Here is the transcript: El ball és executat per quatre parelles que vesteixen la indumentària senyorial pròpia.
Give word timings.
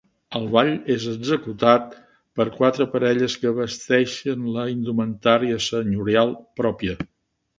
El 0.37 0.45
ball 0.53 0.69
és 0.93 1.03
executat 1.09 1.91
per 2.39 2.47
quatre 2.55 2.87
parelles 2.95 3.35
que 3.43 3.51
vesteixen 3.59 4.47
la 4.55 4.65
indumentària 4.73 5.63
senyorial 5.67 6.33
pròpia. 6.63 6.97